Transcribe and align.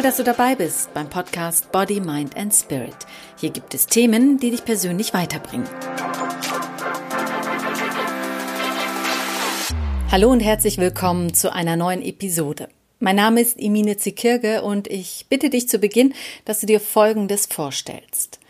Toll, 0.00 0.08
dass 0.08 0.16
du 0.16 0.24
dabei 0.24 0.54
bist 0.54 0.94
beim 0.94 1.10
Podcast 1.10 1.72
Body, 1.72 2.00
Mind 2.00 2.34
and 2.34 2.54
Spirit. 2.54 2.96
Hier 3.36 3.50
gibt 3.50 3.74
es 3.74 3.86
Themen, 3.86 4.38
die 4.38 4.50
dich 4.50 4.64
persönlich 4.64 5.12
weiterbringen. 5.12 5.68
Hallo 10.10 10.30
und 10.30 10.40
herzlich 10.40 10.78
willkommen 10.78 11.34
zu 11.34 11.52
einer 11.52 11.76
neuen 11.76 12.00
Episode. 12.00 12.70
Mein 12.98 13.16
Name 13.16 13.42
ist 13.42 13.60
Emine 13.60 13.98
Zikirge 13.98 14.62
und 14.62 14.86
ich 14.88 15.26
bitte 15.28 15.50
dich 15.50 15.68
zu 15.68 15.78
Beginn, 15.78 16.14
dass 16.46 16.60
du 16.60 16.66
dir 16.66 16.80
Folgendes 16.80 17.44
vorstellst. 17.44 18.40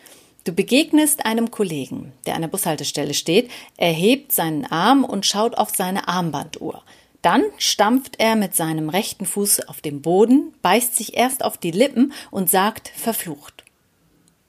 Du 0.44 0.52
begegnest 0.52 1.26
einem 1.26 1.50
Kollegen, 1.50 2.12
der 2.26 2.36
an 2.36 2.42
der 2.42 2.48
Bushaltestelle 2.48 3.12
steht, 3.12 3.50
er 3.76 3.92
hebt 3.92 4.30
seinen 4.30 4.66
Arm 4.66 5.02
und 5.02 5.26
schaut 5.26 5.58
auf 5.58 5.70
seine 5.74 6.06
Armbanduhr. 6.06 6.69
Dann 7.22 7.42
stampft 7.58 8.16
er 8.18 8.36
mit 8.36 8.54
seinem 8.54 8.88
rechten 8.88 9.26
Fuß 9.26 9.68
auf 9.68 9.80
den 9.80 10.00
Boden, 10.00 10.54
beißt 10.62 10.96
sich 10.96 11.16
erst 11.16 11.44
auf 11.44 11.58
die 11.58 11.70
Lippen 11.70 12.12
und 12.30 12.48
sagt 12.48 12.88
verflucht. 12.88 13.64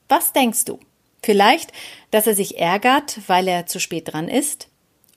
Was 0.07 0.33
denkst 0.33 0.65
du? 0.65 0.79
Vielleicht, 1.23 1.71
dass 2.11 2.27
er 2.27 2.35
sich 2.35 2.57
ärgert, 2.57 3.19
weil 3.27 3.47
er 3.47 3.65
zu 3.65 3.79
spät 3.79 4.13
dran 4.13 4.27
ist? 4.27 4.69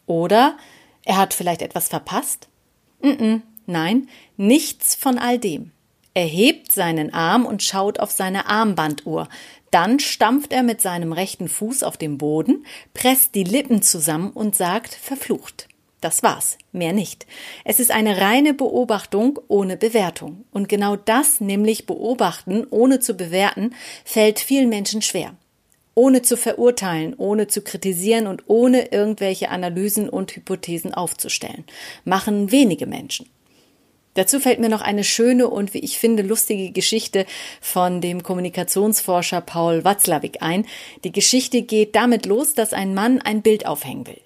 Oder 0.07 0.57
er 1.05 1.17
hat 1.17 1.35
vielleicht 1.35 1.63
etwas 1.63 1.89
verpasst? 1.89 2.49
Nein, 3.67 4.09
nichts 4.37 4.95
von 4.95 5.19
all 5.19 5.39
dem. 5.39 5.71
Er 6.13 6.27
hebt 6.27 6.73
seinen 6.73 7.13
Arm 7.13 7.45
und 7.45 7.63
schaut 7.63 7.99
auf 7.99 8.11
seine 8.11 8.47
Armbanduhr. 8.47 9.29
Dann 9.71 9.99
stampft 9.99 10.53
er 10.53 10.63
mit 10.63 10.81
seinem 10.81 11.13
rechten 11.13 11.49
Fuß 11.49 11.83
auf 11.83 11.97
den 11.97 12.19
Boden, 12.19 12.65
presst 12.93 13.35
die 13.35 13.43
Lippen 13.43 13.83
zusammen 13.83 14.31
und 14.31 14.55
sagt 14.55 14.95
verflucht. 14.95 15.69
Das 16.05 16.23
war's, 16.23 16.59
mehr 16.71 16.93
nicht. 16.93 17.27
Es 17.65 17.81
ist 17.81 17.91
eine 17.91 18.21
reine 18.21 18.53
Beobachtung 18.53 19.41
ohne 19.49 19.79
Bewertung. 19.79 20.45
Und 20.53 20.69
genau 20.69 20.97
das, 20.97 21.41
nämlich 21.41 21.87
beobachten 21.87 22.67
ohne 22.69 23.01
zu 23.01 23.15
bewerten, 23.15 23.75
fällt 24.05 24.39
vielen 24.39 24.69
Menschen 24.69 25.01
schwer. 25.01 25.35
Ohne 25.95 26.21
zu 26.21 26.37
verurteilen, 26.37 27.15
ohne 27.17 27.47
zu 27.47 27.63
kritisieren 27.63 28.27
und 28.27 28.43
ohne 28.49 28.93
irgendwelche 28.93 29.49
Analysen 29.49 30.11
und 30.11 30.37
Hypothesen 30.37 30.93
aufzustellen, 30.93 31.65
machen 32.05 32.53
wenige 32.53 32.85
Menschen. 32.85 33.31
Dazu 34.13 34.41
fällt 34.41 34.61
mir 34.61 34.69
noch 34.69 34.83
eine 34.83 35.05
schöne 35.05 35.49
und 35.49 35.73
wie 35.73 35.79
ich 35.79 35.99
finde 35.99 36.23
lustige 36.23 36.71
Geschichte 36.71 37.25
von 37.63 38.03
dem 38.03 38.23
Kommunikationsforscher 38.23 39.41
Paul 39.41 39.85
Watzlawick 39.85 40.43
ein. 40.43 40.67
Die 41.03 41.13
Geschichte 41.13 41.63
geht 41.63 41.97
damit 41.97 42.27
los, 42.27 42.53
dass 42.53 42.75
ein 42.75 42.93
Mann 42.93 43.23
ein 43.23 43.41
Bild 43.41 43.65
aufhängen 43.65 44.07
will. 44.07 44.21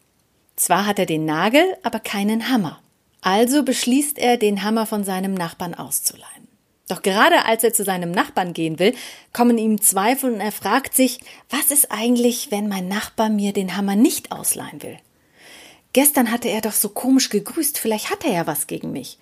Zwar 0.59 0.87
hat 0.87 0.99
er 0.99 1.07
den 1.07 1.25
Nagel, 1.25 1.63
aber 1.85 2.01
keinen 2.01 2.49
Hammer. 2.51 2.81
Also 3.21 3.63
beschließt 3.63 4.19
er, 4.19 4.37
den 4.37 4.65
Hammer 4.65 4.87
von 4.87 5.05
seinem 5.05 5.33
Nachbarn 5.33 5.75
auszuleihen. 5.75 6.49
Doch 6.89 7.03
gerade 7.03 7.45
als 7.45 7.63
er 7.63 7.73
zu 7.73 7.85
seinem 7.85 8.11
Nachbarn 8.11 8.55
gehen 8.55 8.81
will, 8.81 8.93
kommen 9.33 9.57
ihm 9.57 9.81
Zweifel 9.81 10.33
und 10.33 10.41
er 10.41 10.51
fragt 10.51 10.95
sich, 10.95 11.21
was 11.49 11.71
ist 11.71 11.93
eigentlich, 11.93 12.51
wenn 12.51 12.67
mein 12.67 12.89
Nachbar 12.89 13.29
mir 13.29 13.53
den 13.53 13.77
Hammer 13.77 13.95
nicht 13.95 14.33
ausleihen 14.33 14.83
will? 14.83 14.99
Gestern 15.93 16.33
hatte 16.33 16.49
er 16.49 16.61
doch 16.61 16.73
so 16.73 16.89
komisch 16.89 17.31
gegrüßt, 17.31 17.79
vielleicht 17.79 18.11
hat 18.11 18.25
er 18.25 18.33
ja 18.33 18.47
was 18.49 18.67
gegen 18.67 18.91
mich. 18.91 19.19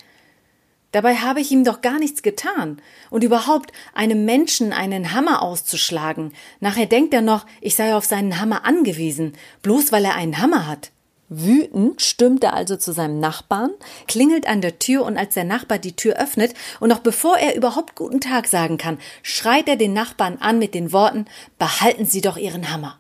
Dabei 0.92 1.16
habe 1.16 1.42
ich 1.42 1.50
ihm 1.50 1.64
doch 1.64 1.82
gar 1.82 1.98
nichts 1.98 2.22
getan. 2.22 2.80
Und 3.10 3.24
überhaupt, 3.24 3.72
einem 3.92 4.24
Menschen 4.24 4.72
einen 4.72 5.12
Hammer 5.12 5.42
auszuschlagen. 5.42 6.32
Nachher 6.60 6.86
denkt 6.86 7.12
er 7.12 7.20
noch, 7.20 7.44
ich 7.60 7.74
sei 7.74 7.94
auf 7.94 8.06
seinen 8.06 8.40
Hammer 8.40 8.64
angewiesen, 8.64 9.34
bloß 9.60 9.92
weil 9.92 10.06
er 10.06 10.14
einen 10.14 10.38
Hammer 10.38 10.66
hat. 10.66 10.92
Wütend 11.28 12.00
stürmt 12.02 12.44
er 12.44 12.54
also 12.54 12.76
zu 12.76 12.92
seinem 12.92 13.18
Nachbarn, 13.18 13.70
klingelt 14.06 14.46
an 14.46 14.60
der 14.60 14.78
Tür 14.78 15.04
und 15.04 15.16
als 15.16 15.34
der 15.34 15.44
Nachbar 15.44 15.78
die 15.78 15.96
Tür 15.96 16.16
öffnet 16.16 16.54
und 16.78 16.88
noch 16.88 17.00
bevor 17.00 17.36
er 17.36 17.56
überhaupt 17.56 17.96
guten 17.96 18.20
Tag 18.20 18.46
sagen 18.46 18.78
kann, 18.78 18.98
schreit 19.22 19.68
er 19.68 19.76
den 19.76 19.92
Nachbarn 19.92 20.38
an 20.38 20.58
mit 20.58 20.74
den 20.74 20.92
Worten 20.92 21.26
Behalten 21.58 22.06
Sie 22.06 22.20
doch 22.20 22.36
Ihren 22.36 22.70
Hammer. 22.72 22.98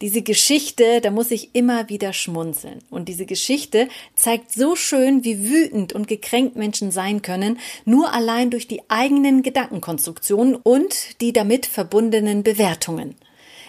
Diese 0.00 0.22
Geschichte, 0.22 1.02
da 1.02 1.10
muss 1.10 1.30
ich 1.30 1.50
immer 1.54 1.90
wieder 1.90 2.14
schmunzeln. 2.14 2.78
Und 2.88 3.08
diese 3.10 3.26
Geschichte 3.26 3.88
zeigt 4.14 4.50
so 4.50 4.74
schön, 4.74 5.24
wie 5.24 5.46
wütend 5.46 5.92
und 5.92 6.08
gekränkt 6.08 6.56
Menschen 6.56 6.90
sein 6.90 7.20
können, 7.20 7.58
nur 7.84 8.12
allein 8.14 8.50
durch 8.50 8.66
die 8.66 8.80
eigenen 8.88 9.42
Gedankenkonstruktionen 9.42 10.56
und 10.56 11.20
die 11.20 11.34
damit 11.34 11.66
verbundenen 11.66 12.42
Bewertungen. 12.42 13.14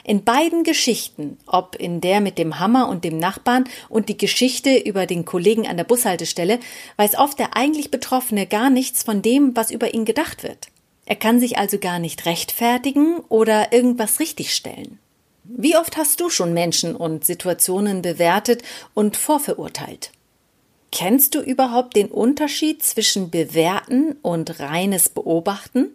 In 0.03 0.23
beiden 0.23 0.63
Geschichten, 0.63 1.38
ob 1.45 1.75
in 1.75 2.01
der 2.01 2.22
mit 2.22 2.38
dem 2.38 2.59
Hammer 2.59 2.89
und 2.89 3.03
dem 3.03 3.17
Nachbarn 3.17 3.66
und 3.89 4.09
die 4.09 4.17
Geschichte 4.17 4.75
über 4.78 5.06
den 5.06 5.25
Kollegen 5.25 5.67
an 5.67 5.78
der 5.78 5.84
Bushaltestelle, 5.84 6.59
weiß 6.97 7.16
oft 7.17 7.38
der 7.38 7.56
eigentlich 7.56 7.91
Betroffene 7.91 8.47
gar 8.47 8.69
nichts 8.69 9.03
von 9.03 9.22
dem, 9.22 9.56
was 9.56 9.72
über 9.72 9.94
ihn 9.94 10.06
gedacht 10.06 10.44
wird. 10.44 10.67
Er 11.06 11.16
kann 11.16 11.40
sich 11.40 11.57
also 11.57 11.78
gar 11.78 12.00
nicht 12.00 12.25
rechtfertigen 12.25 13.17
oder 13.29 13.73
irgendwas 13.73 14.19
richtigstellen. 14.19 15.00
Wie 15.44 15.75
oft 15.75 15.97
hast 15.97 16.19
du 16.22 16.29
schon 16.29 16.53
Menschen 16.53 16.95
und 16.95 17.25
Situationen 17.25 18.01
bewertet 18.01 18.63
und 18.94 19.17
vorverurteilt? 19.17 20.11
Kennst 20.91 21.35
du 21.35 21.41
überhaupt 21.41 21.95
den 21.95 22.09
Unterschied 22.09 22.84
zwischen 22.84 23.29
bewerten 23.29 24.17
und 24.22 24.59
reines 24.59 25.09
Beobachten? 25.09 25.88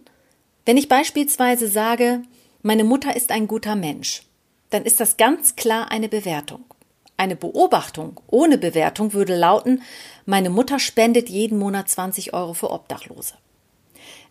Wenn 0.64 0.76
ich 0.76 0.88
beispielsweise 0.88 1.68
sage, 1.68 2.22
meine 2.66 2.82
Mutter 2.82 3.14
ist 3.14 3.30
ein 3.30 3.46
guter 3.46 3.76
Mensch, 3.76 4.22
dann 4.70 4.82
ist 4.82 4.98
das 4.98 5.16
ganz 5.16 5.54
klar 5.54 5.92
eine 5.92 6.08
Bewertung. 6.08 6.64
Eine 7.16 7.36
Beobachtung 7.36 8.18
ohne 8.26 8.58
Bewertung 8.58 9.12
würde 9.12 9.36
lauten, 9.36 9.82
meine 10.24 10.50
Mutter 10.50 10.80
spendet 10.80 11.28
jeden 11.28 11.60
Monat 11.60 11.88
20 11.88 12.34
Euro 12.34 12.54
für 12.54 12.72
Obdachlose. 12.72 13.34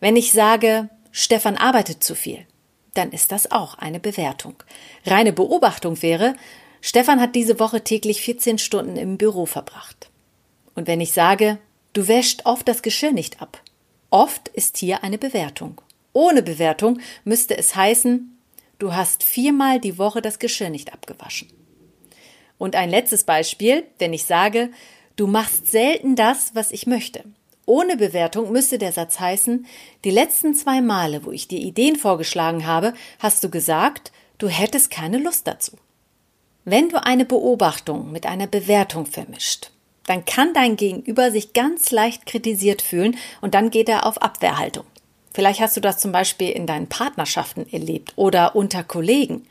Wenn 0.01 0.18
ich 0.18 0.34
sage, 0.34 0.90
Stefan 1.12 1.56
arbeitet 1.56 2.03
zu 2.03 2.13
viel, 2.13 2.46
dann 2.94 3.13
ist 3.13 3.31
das 3.31 3.51
auch 3.53 3.75
eine 3.75 4.01
Bewertung. 4.01 4.56
Reine 5.06 5.31
Beobachtung 5.31 6.02
wäre, 6.02 6.35
Stefan 6.81 7.22
hat 7.22 7.35
diese 7.35 7.57
Woche 7.62 7.85
täglich 7.85 8.19
14 8.19 8.57
Stunden 8.57 8.97
im 8.97 9.17
Büro 9.17 9.46
verbracht. 9.46 10.09
Und 10.73 10.88
wenn 10.88 11.00
ich 11.00 11.13
sage, 11.13 11.57
du 11.94 12.09
wäscht 12.09 12.41
oft 12.46 12.67
das 12.67 12.81
Geschirr 12.81 13.13
nicht 13.13 13.41
ab, 13.41 13.62
oft 14.09 14.50
ist 14.50 14.75
hier 14.75 15.06
eine 15.06 15.17
Bewertung. 15.17 15.79
Ohne 16.16 16.42
Bewertung 16.42 17.00
müsste 17.26 17.58
es 17.58 17.76
heißen, 17.76 18.40
du 18.80 18.94
hast 18.94 19.22
viermal 19.22 19.81
die 19.81 19.98
Woche 19.98 20.22
das 20.22 20.40
Geschirr 20.40 20.70
nicht 20.70 20.94
abgewaschen. 20.94 21.50
Und 22.58 22.78
ein 22.78 22.90
letztes 22.90 23.26
Beispiel, 23.26 23.84
wenn 24.00 24.14
ich 24.14 24.24
sage, 24.24 24.70
du 25.18 25.28
machst 25.28 25.68
selten 25.68 26.16
das, 26.16 26.56
was 26.56 26.72
ich 26.72 26.88
möchte. 26.88 27.26
Ohne 27.66 27.98
Bewertung 27.98 28.53
müsste 28.53 28.78
der 28.78 28.94
Satz 28.94 29.20
heißen, 29.20 29.66
die 30.06 30.09
letzten 30.09 30.56
zwei 30.56 30.80
Male, 30.80 31.26
wo 31.26 31.31
ich 31.31 31.50
dir 31.50 31.59
Ideen 31.59 31.98
vorgeschlagen 31.98 32.66
habe, 32.66 32.94
hast 33.20 33.44
du 33.44 33.50
gesagt, 33.50 34.14
du 34.38 34.47
hättest 34.47 34.92
keine 34.92 35.18
Lust 35.18 35.47
dazu. 35.47 35.74
Wenn 36.64 36.88
du 36.88 37.03
eine 37.03 37.26
Beobachtung 37.26 38.14
mit 38.14 38.26
einer 38.26 38.47
Bewertung 38.47 39.06
vermischt, 39.06 39.72
dann 40.06 40.24
kann 40.24 40.53
dein 40.53 40.78
Gegenüber 40.78 41.30
sich 41.30 41.52
ganz 41.52 41.92
leicht 41.92 42.26
kritisiert 42.26 42.82
fühlen 42.82 43.18
und 43.42 43.53
dann 43.53 43.70
geht 43.70 43.90
er 43.90 44.06
auf 44.06 44.22
Abwehrhaltung. 44.22 44.86
Vielleicht 45.35 45.59
hast 45.59 45.75
du 45.75 45.81
das 45.81 45.97
zum 45.97 46.13
Beispiel 46.13 46.50
in 46.51 46.66
deinen 46.66 46.88
Partnerschaften 46.88 47.68
erlebt 47.69 48.13
oder 48.16 48.56
unter 48.56 48.85
Kollegen. 48.85 49.46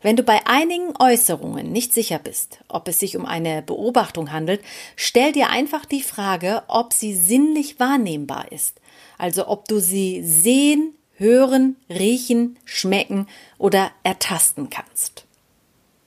Wenn 0.00 0.16
du 0.16 0.22
bei 0.22 0.46
einigen 0.46 0.94
Äußerungen 0.98 1.70
nicht 1.70 1.92
sicher 1.92 2.18
bist, 2.18 2.60
ob 2.66 2.88
es 2.88 2.98
sich 2.98 3.14
um 3.18 3.26
eine 3.26 3.60
Beobachtung 3.60 4.32
handelt, 4.32 4.62
stell 4.96 5.32
dir 5.32 5.50
einfach 5.50 5.84
die 5.84 6.02
Frage, 6.02 6.62
ob 6.66 6.94
sie 6.94 7.14
sinnlich 7.14 7.78
wahrnehmbar 7.78 8.52
ist. 8.52 8.80
Also 9.18 9.48
ob 9.48 9.68
du 9.68 9.80
sie 9.80 10.22
sehen, 10.24 10.94
hören, 11.18 11.76
riechen, 11.90 12.58
schmecken 12.64 13.28
oder 13.58 13.90
ertasten 14.04 14.70
kannst. 14.70 15.26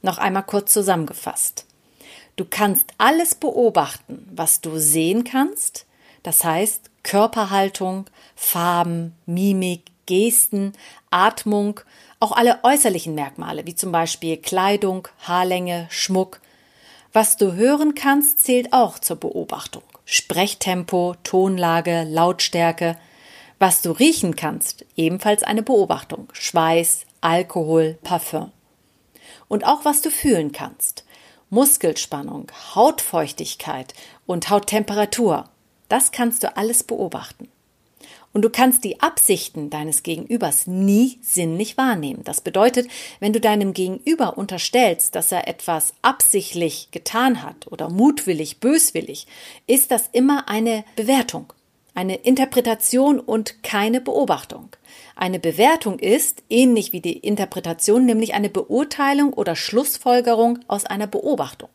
Noch 0.01 0.18
einmal 0.18 0.42
kurz 0.44 0.74
zusammengefasst. 0.74 1.68
Du 2.38 2.44
kannst 2.44 2.88
alles 2.98 3.36
beobachten, 3.36 4.28
was 4.34 4.62
du 4.62 4.80
sehen 4.80 5.25
kannst, 5.25 5.86
das 6.24 6.44
heißt 6.44 6.90
Körperhaltung, 7.06 8.07
Farben, 8.36 9.16
Mimik, 9.28 9.84
Gesten, 10.07 10.74
Atmung, 11.12 11.80
auch 12.19 12.31
alle 12.31 12.60
äußerlichen 12.63 13.13
Merkmale, 13.13 13.68
wie 13.68 13.75
zum 13.75 13.92
Beispiel 13.92 14.38
Kleidung, 14.38 15.07
Haarlänge, 15.19 15.88
Schmuck. 15.92 16.42
Was 17.13 17.38
du 17.38 17.54
hören 17.54 17.94
kannst, 17.94 18.44
zählt 18.44 18.74
auch 18.74 18.98
zur 18.98 19.18
Beobachtung. 19.18 19.84
Sprechtempo, 20.06 21.16
Tonlage, 21.24 22.04
Lautstärke. 22.04 22.98
Was 23.60 23.84
du 23.84 23.92
riechen 23.92 24.36
kannst, 24.36 24.84
ebenfalls 24.96 25.44
eine 25.44 25.62
Beobachtung. 25.62 26.28
Schweiß, 26.34 27.06
Alkohol, 27.22 28.00
Parfüm. 28.04 28.51
Und 29.48 29.66
auch 29.66 29.86
was 29.86 30.01
du 30.01 30.10
fühlen 30.10 30.51
kannst. 30.51 31.06
Muskelspannung, 31.51 32.51
Hautfeuchtigkeit 32.74 33.94
und 34.25 34.50
Hauttemperatur. 34.50 35.46
Das 35.90 36.12
kannst 36.12 36.44
du 36.44 36.56
alles 36.56 36.84
beobachten. 36.84 37.48
Und 38.34 38.42
du 38.42 38.50
kannst 38.50 38.84
die 38.84 39.00
Absichten 39.00 39.70
deines 39.70 40.04
Gegenübers 40.04 40.68
nie 40.68 41.20
sinnlich 41.22 41.78
wahrnehmen. 41.78 42.22
Das 42.26 42.42
bedeutet, 42.42 42.90
wenn 43.22 43.32
du 43.32 43.40
deinem 43.40 43.74
Gegenüber 43.74 44.38
unterstellst, 44.38 45.16
dass 45.16 45.32
er 45.32 45.48
etwas 45.48 45.94
absichtlich 46.02 46.90
getan 46.92 47.44
hat 47.44 47.72
oder 47.72 47.90
mutwillig, 47.90 48.60
böswillig, 48.60 49.28
ist 49.68 49.90
das 49.92 50.10
immer 50.12 50.50
eine 50.50 50.84
Bewertung. 50.98 51.54
eine 51.94 52.16
Interpretation 52.16 53.22
und 53.22 53.64
keine 53.64 54.02
Beobachtung. 54.02 54.68
Eine 55.16 55.40
Bewertung 55.40 55.98
ist, 55.98 56.44
ähnlich 56.50 56.92
wie 56.92 57.00
die 57.00 57.18
Interpretation, 57.18 58.06
nämlich 58.06 58.34
eine 58.34 58.50
Beurteilung 58.50 59.32
oder 59.32 59.56
Schlussfolgerung 59.56 60.60
aus 60.68 60.86
einer 60.86 61.08
Beobachtung. 61.08 61.70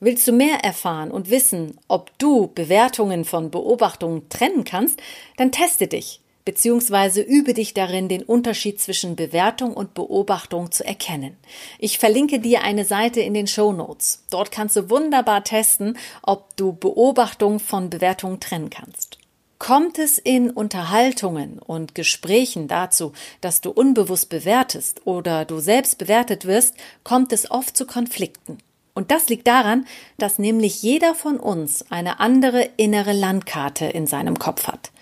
Willst 0.00 0.26
du 0.26 0.32
mehr 0.32 0.58
erfahren 0.64 1.10
und 1.10 1.30
wissen, 1.30 1.78
ob 1.88 2.16
du 2.18 2.48
Bewertungen 2.48 3.24
von 3.24 3.50
Beobachtungen 3.50 4.28
trennen 4.28 4.64
kannst, 4.64 5.00
dann 5.36 5.52
teste 5.52 5.86
dich 5.86 6.20
bzw. 6.44 7.22
übe 7.22 7.54
dich 7.54 7.74
darin, 7.74 8.08
den 8.08 8.22
Unterschied 8.22 8.80
zwischen 8.80 9.16
Bewertung 9.16 9.74
und 9.74 9.94
Beobachtung 9.94 10.70
zu 10.70 10.84
erkennen. 10.84 11.36
Ich 11.78 11.98
verlinke 11.98 12.38
dir 12.40 12.62
eine 12.62 12.84
Seite 12.84 13.20
in 13.20 13.34
den 13.34 13.46
Show 13.46 13.72
Notes. 13.72 14.24
Dort 14.30 14.50
kannst 14.50 14.76
du 14.76 14.90
wunderbar 14.90 15.44
testen, 15.44 15.96
ob 16.22 16.56
du 16.56 16.72
Beobachtung 16.72 17.60
von 17.60 17.88
Bewertung 17.88 18.40
trennen 18.40 18.70
kannst. 18.70 19.18
Kommt 19.58 19.98
es 19.98 20.18
in 20.18 20.50
Unterhaltungen 20.50 21.58
und 21.58 21.94
Gesprächen 21.94 22.68
dazu, 22.68 23.12
dass 23.40 23.62
du 23.62 23.70
unbewusst 23.70 24.28
bewertest 24.28 25.06
oder 25.06 25.46
du 25.46 25.60
selbst 25.60 25.96
bewertet 25.96 26.44
wirst, 26.44 26.74
kommt 27.02 27.32
es 27.32 27.50
oft 27.50 27.76
zu 27.76 27.86
Konflikten. 27.86 28.58
Und 28.94 29.10
das 29.10 29.28
liegt 29.28 29.46
daran, 29.46 29.86
dass 30.18 30.38
nämlich 30.38 30.82
jeder 30.82 31.14
von 31.14 31.38
uns 31.38 31.90
eine 31.90 32.20
andere 32.20 32.68
innere 32.76 33.12
Landkarte 33.12 33.86
in 33.86 34.06
seinem 34.06 34.38
Kopf 34.38 34.68
hat. 34.68 34.92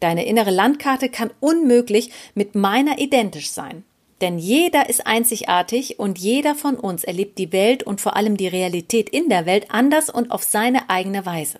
Deine 0.00 0.24
innere 0.24 0.50
Landkarte 0.50 1.10
kann 1.10 1.30
unmöglich 1.38 2.10
mit 2.34 2.54
meiner 2.54 2.98
identisch 2.98 3.50
sein. 3.50 3.84
Denn 4.22 4.38
jeder 4.38 4.88
ist 4.88 5.06
einzigartig 5.06 5.98
und 5.98 6.18
jeder 6.18 6.54
von 6.54 6.76
uns 6.76 7.04
erlebt 7.04 7.38
die 7.38 7.52
Welt 7.52 7.82
und 7.82 8.00
vor 8.00 8.16
allem 8.16 8.36
die 8.36 8.48
Realität 8.48 9.08
in 9.08 9.28
der 9.28 9.46
Welt 9.46 9.66
anders 9.70 10.08
und 10.08 10.30
auf 10.30 10.44
seine 10.44 10.88
eigene 10.88 11.26
Weise. 11.26 11.58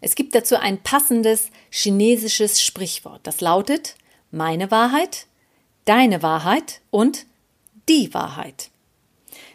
Es 0.00 0.14
gibt 0.14 0.34
dazu 0.34 0.56
ein 0.56 0.82
passendes 0.82 1.50
chinesisches 1.70 2.62
Sprichwort, 2.62 3.20
das 3.24 3.40
lautet 3.40 3.96
meine 4.30 4.70
Wahrheit, 4.70 5.26
deine 5.84 6.22
Wahrheit 6.22 6.80
und 6.90 7.26
die 7.88 8.12
Wahrheit. 8.14 8.70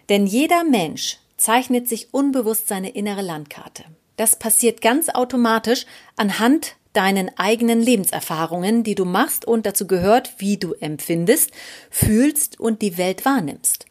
Denn 0.09 0.25
jeder 0.25 0.65
Mensch 0.65 1.19
zeichnet 1.41 1.89
sich 1.89 2.13
unbewusst 2.13 2.67
seine 2.67 2.91
innere 2.91 3.21
Landkarte. 3.21 3.83
Das 4.15 4.37
passiert 4.37 4.81
ganz 4.81 5.09
automatisch 5.09 5.85
anhand 6.15 6.75
deinen 6.93 7.35
eigenen 7.37 7.81
Lebenserfahrungen, 7.81 8.83
die 8.83 8.95
du 8.95 9.05
machst 9.05 9.45
und 9.45 9.65
dazu 9.65 9.87
gehört, 9.87 10.35
wie 10.37 10.57
du 10.57 10.73
empfindest, 10.73 11.51
fühlst 11.89 12.59
und 12.59 12.81
die 12.81 12.97
Welt 12.97 13.25
wahrnimmst. 13.25 13.85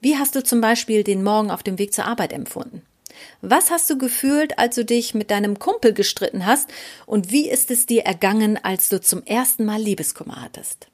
Wie 0.00 0.16
hast 0.16 0.34
du 0.34 0.42
zum 0.42 0.60
Beispiel 0.60 1.04
den 1.04 1.22
Morgen 1.22 1.50
auf 1.50 1.62
dem 1.62 1.78
Weg 1.78 1.92
zur 1.92 2.06
Arbeit 2.06 2.32
empfunden? 2.32 2.82
Was 3.40 3.70
hast 3.70 3.88
du 3.88 3.96
gefühlt, 3.98 4.58
als 4.58 4.74
du 4.74 4.84
dich 4.84 5.14
mit 5.14 5.30
deinem 5.30 5.58
Kumpel 5.58 5.92
gestritten 5.92 6.46
hast? 6.46 6.68
Und 7.06 7.30
wie 7.30 7.48
ist 7.48 7.70
es 7.70 7.86
dir 7.86 8.02
ergangen, 8.02 8.58
als 8.62 8.88
du 8.88 9.00
zum 9.00 9.22
ersten 9.24 9.64
Mal 9.64 9.80
Liebeskummer 9.80 10.42
hattest? 10.42 10.88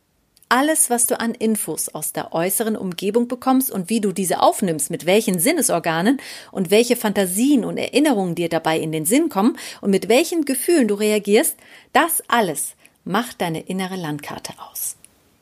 Alles, 0.53 0.91
was 0.91 1.07
du 1.07 1.19
an 1.19 1.33
Infos 1.33 1.89
aus 1.89 2.13
der 2.13 2.35
äußeren 2.35 2.77
Umgebung 2.77 3.27
bekommst 3.27 3.71
und 3.71 3.89
wie 3.89 4.03
du 4.03 4.13
diese 4.13 4.43
aufnimmst, 4.43 4.91
mit 4.91 5.07
welchen 5.07 5.39
Sinnesorganen 5.39 6.21
und 6.51 6.71
welche 6.71 6.95
Fantasien 6.95 7.65
und 7.65 7.79
Erinnerungen 7.79 8.35
dir 8.35 8.51
dabei 8.51 8.79
in 8.79 8.93
den 8.93 9.07
Sinn 9.07 9.31
kommen 9.31 9.57
und 9.81 9.91
mit 9.91 10.11
welchen 10.11 10.45
Gefühlen 10.45 10.89
du 10.89 10.95
reagierst, 10.95 11.57
das 11.95 12.23
alles 12.29 12.75
macht 13.03 13.41
deine 13.41 13.63
innere 13.63 13.97
Landkarte 13.97 14.53
aus. 14.71 14.97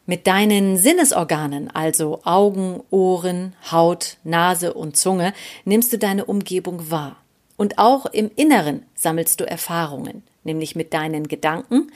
Mit 0.07 0.29
deinen 0.29 0.77
Sinnesorganen, 0.77 1.73
also 1.73 2.21
Augen, 2.23 2.81
Ohren, 2.91 3.56
Haut, 3.73 4.17
Nase 4.23 4.75
und 4.75 4.97
Zunge, 4.97 5.35
nimmst 5.65 5.93
du 5.93 5.99
deine 5.99 6.27
Umgebung 6.27 6.89
wahr. 6.89 7.17
Und 7.56 7.79
auch 7.79 8.06
im 8.06 8.31
Inneren 8.37 8.85
sammelst 8.95 9.41
du 9.41 9.45
Erfahrungen, 9.45 10.23
nämlich 10.45 10.77
mit 10.77 10.95
deinen 10.95 11.27
Gedanken, 11.27 11.91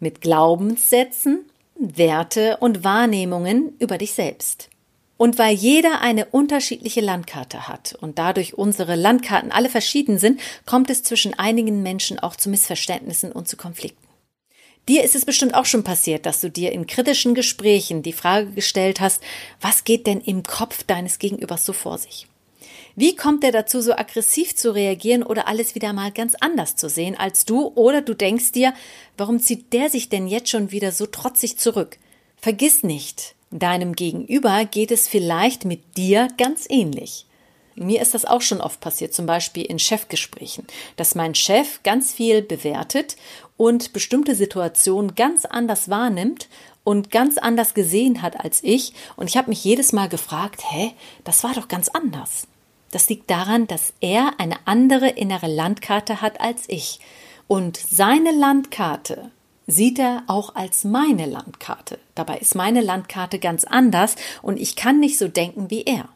mit 0.00 0.20
Glaubenssätzen, 0.20 1.46
Werte 1.78 2.56
und 2.58 2.84
Wahrnehmungen 2.84 3.74
über 3.78 3.98
dich 3.98 4.12
selbst. 4.12 4.68
Und 5.16 5.38
weil 5.38 5.54
jeder 5.54 6.00
eine 6.00 6.26
unterschiedliche 6.26 7.00
Landkarte 7.00 7.66
hat 7.66 7.96
und 8.00 8.18
dadurch 8.18 8.54
unsere 8.54 8.94
Landkarten 8.94 9.50
alle 9.50 9.68
verschieden 9.68 10.18
sind, 10.18 10.40
kommt 10.64 10.90
es 10.90 11.02
zwischen 11.02 11.38
einigen 11.38 11.82
Menschen 11.82 12.18
auch 12.18 12.36
zu 12.36 12.48
Missverständnissen 12.50 13.32
und 13.32 13.48
zu 13.48 13.56
Konflikten. 13.56 14.06
Dir 14.88 15.04
ist 15.04 15.14
es 15.14 15.24
bestimmt 15.24 15.54
auch 15.54 15.66
schon 15.66 15.84
passiert, 15.84 16.24
dass 16.24 16.40
du 16.40 16.50
dir 16.50 16.72
in 16.72 16.86
kritischen 16.86 17.34
Gesprächen 17.34 18.02
die 18.02 18.12
Frage 18.12 18.52
gestellt 18.52 19.00
hast, 19.00 19.22
was 19.60 19.84
geht 19.84 20.06
denn 20.06 20.20
im 20.20 20.44
Kopf 20.44 20.82
deines 20.84 21.18
Gegenübers 21.18 21.64
so 21.64 21.72
vor 21.72 21.98
sich? 21.98 22.26
Wie 23.00 23.14
kommt 23.14 23.44
er 23.44 23.52
dazu, 23.52 23.80
so 23.80 23.92
aggressiv 23.92 24.56
zu 24.56 24.74
reagieren 24.74 25.22
oder 25.22 25.46
alles 25.46 25.76
wieder 25.76 25.92
mal 25.92 26.10
ganz 26.10 26.34
anders 26.34 26.74
zu 26.74 26.88
sehen 26.88 27.16
als 27.16 27.44
du? 27.44 27.70
Oder 27.76 28.02
du 28.02 28.12
denkst 28.12 28.50
dir, 28.50 28.74
warum 29.16 29.38
zieht 29.38 29.72
der 29.72 29.88
sich 29.88 30.08
denn 30.08 30.26
jetzt 30.26 30.48
schon 30.48 30.72
wieder 30.72 30.90
so 30.90 31.06
trotzig 31.06 31.58
zurück? 31.58 31.96
Vergiss 32.38 32.82
nicht, 32.82 33.36
deinem 33.52 33.94
Gegenüber 33.94 34.64
geht 34.64 34.90
es 34.90 35.06
vielleicht 35.06 35.64
mit 35.64 35.96
dir 35.96 36.26
ganz 36.38 36.66
ähnlich. 36.68 37.26
Mir 37.76 38.02
ist 38.02 38.14
das 38.14 38.24
auch 38.24 38.42
schon 38.42 38.60
oft 38.60 38.80
passiert, 38.80 39.14
zum 39.14 39.26
Beispiel 39.26 39.64
in 39.64 39.78
Chefgesprächen, 39.78 40.66
dass 40.96 41.14
mein 41.14 41.36
Chef 41.36 41.84
ganz 41.84 42.12
viel 42.12 42.42
bewertet 42.42 43.14
und 43.56 43.92
bestimmte 43.92 44.34
Situationen 44.34 45.14
ganz 45.14 45.44
anders 45.44 45.88
wahrnimmt 45.88 46.48
und 46.82 47.12
ganz 47.12 47.38
anders 47.38 47.74
gesehen 47.74 48.22
hat 48.22 48.40
als 48.40 48.58
ich. 48.64 48.92
Und 49.14 49.28
ich 49.28 49.36
habe 49.36 49.50
mich 49.50 49.62
jedes 49.62 49.92
Mal 49.92 50.08
gefragt, 50.08 50.64
hä, 50.68 50.94
das 51.22 51.44
war 51.44 51.54
doch 51.54 51.68
ganz 51.68 51.88
anders. 51.88 52.48
Das 52.90 53.08
liegt 53.08 53.30
daran, 53.30 53.66
dass 53.66 53.92
er 54.00 54.32
eine 54.38 54.56
andere 54.64 55.08
innere 55.08 55.46
Landkarte 55.46 56.20
hat 56.20 56.40
als 56.40 56.64
ich. 56.68 57.00
Und 57.46 57.76
seine 57.76 58.32
Landkarte 58.32 59.30
sieht 59.66 59.98
er 59.98 60.22
auch 60.26 60.54
als 60.54 60.84
meine 60.84 61.26
Landkarte. 61.26 61.98
Dabei 62.14 62.38
ist 62.38 62.54
meine 62.54 62.80
Landkarte 62.80 63.38
ganz 63.38 63.64
anders 63.64 64.16
und 64.42 64.58
ich 64.58 64.76
kann 64.76 64.98
nicht 64.98 65.18
so 65.18 65.28
denken 65.28 65.70
wie 65.70 65.82
er. 65.82 66.08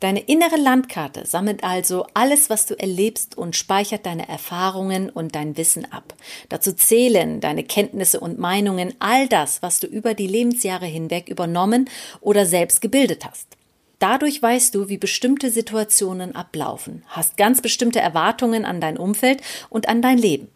Deine 0.00 0.20
innere 0.20 0.56
Landkarte 0.56 1.26
sammelt 1.26 1.64
also 1.64 2.06
alles, 2.14 2.50
was 2.50 2.66
du 2.66 2.78
erlebst 2.78 3.36
und 3.36 3.56
speichert 3.56 4.06
deine 4.06 4.28
Erfahrungen 4.28 5.10
und 5.10 5.34
dein 5.34 5.56
Wissen 5.56 5.90
ab. 5.90 6.14
Dazu 6.48 6.72
zählen 6.72 7.40
deine 7.40 7.64
Kenntnisse 7.64 8.20
und 8.20 8.38
Meinungen, 8.38 8.94
all 9.00 9.26
das, 9.26 9.60
was 9.60 9.80
du 9.80 9.88
über 9.88 10.14
die 10.14 10.28
Lebensjahre 10.28 10.86
hinweg 10.86 11.28
übernommen 11.28 11.90
oder 12.20 12.46
selbst 12.46 12.80
gebildet 12.80 13.24
hast. 13.24 13.57
Dadurch 13.98 14.40
weißt 14.40 14.74
du, 14.74 14.88
wie 14.88 14.98
bestimmte 14.98 15.50
Situationen 15.50 16.36
ablaufen, 16.36 17.02
hast 17.08 17.36
ganz 17.36 17.60
bestimmte 17.60 18.00
Erwartungen 18.00 18.64
an 18.64 18.80
dein 18.80 18.96
Umfeld 18.96 19.42
und 19.70 19.88
an 19.88 20.02
dein 20.02 20.18
Leben. 20.18 20.48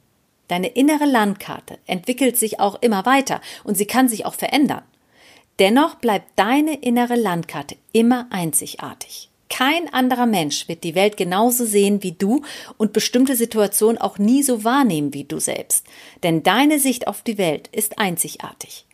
Deine 0.46 0.68
innere 0.68 1.06
Landkarte 1.06 1.78
entwickelt 1.86 2.36
sich 2.36 2.60
auch 2.60 2.80
immer 2.82 3.04
weiter 3.06 3.40
und 3.64 3.76
sie 3.76 3.86
kann 3.86 4.08
sich 4.08 4.26
auch 4.26 4.34
verändern. 4.34 4.82
Dennoch 5.58 5.96
bleibt 5.96 6.26
deine 6.36 6.74
innere 6.82 7.16
Landkarte 7.16 7.76
immer 7.92 8.26
einzigartig. 8.30 9.28
Kein 9.48 9.92
anderer 9.92 10.26
Mensch 10.26 10.66
wird 10.68 10.82
die 10.82 10.94
Welt 10.94 11.16
genauso 11.16 11.66
sehen 11.66 12.02
wie 12.02 12.12
du 12.12 12.42
und 12.78 12.94
bestimmte 12.94 13.36
Situationen 13.36 13.98
auch 13.98 14.18
nie 14.18 14.42
so 14.42 14.64
wahrnehmen 14.64 15.12
wie 15.12 15.24
du 15.24 15.40
selbst. 15.40 15.86
Denn 16.22 16.42
deine 16.42 16.78
Sicht 16.78 17.06
auf 17.06 17.22
die 17.22 17.38
Welt 17.38 17.68
ist 17.68 17.98
einzigartig. 17.98 18.86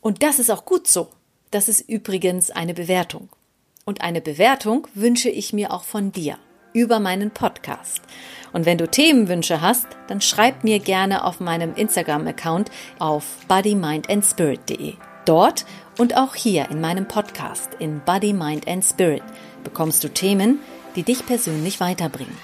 Und 0.00 0.22
das 0.22 0.38
ist 0.38 0.50
auch 0.50 0.64
gut 0.64 0.86
so. 0.86 1.08
Das 1.50 1.68
ist 1.68 1.88
übrigens 1.88 2.50
eine 2.50 2.72
Bewertung. 2.72 3.28
Und 3.88 4.02
eine 4.02 4.20
Bewertung 4.20 4.86
wünsche 4.92 5.30
ich 5.30 5.54
mir 5.54 5.72
auch 5.72 5.82
von 5.82 6.12
dir 6.12 6.36
über 6.74 7.00
meinen 7.00 7.30
Podcast. 7.30 8.02
Und 8.52 8.66
wenn 8.66 8.76
du 8.76 8.86
Themenwünsche 8.86 9.62
hast, 9.62 9.86
dann 10.08 10.20
schreib 10.20 10.62
mir 10.62 10.78
gerne 10.78 11.24
auf 11.24 11.40
meinem 11.40 11.74
Instagram-Account 11.74 12.70
auf 12.98 13.24
bodymindandspirit.de. 13.48 14.92
Dort 15.24 15.64
und 15.96 16.18
auch 16.18 16.34
hier 16.34 16.68
in 16.70 16.82
meinem 16.82 17.08
Podcast 17.08 17.70
in 17.78 18.02
Body, 18.04 18.34
Mind 18.34 18.68
and 18.68 18.84
Spirit 18.84 19.22
bekommst 19.64 20.04
du 20.04 20.08
Themen, 20.08 20.58
die 20.94 21.02
dich 21.02 21.24
persönlich 21.24 21.80
weiterbringen. 21.80 22.36